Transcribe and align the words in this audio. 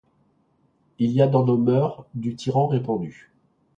Il 0.97 1.11
y 1.11 1.21
a 1.21 1.27
dans 1.27 1.45
nos 1.45 1.59
mœurs 1.59 2.07
du 2.15 2.35
tyran 2.35 2.65
répandu. 2.67 3.31